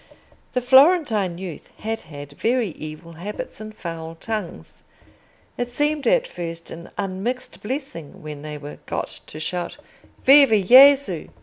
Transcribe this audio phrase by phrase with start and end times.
[0.53, 4.81] The Florentine youth had had very evil habits and foul tongues:
[5.59, 9.77] it seemed at first an unmixed blessing when they were got to shout
[10.25, 11.29] "Viva Gesù!"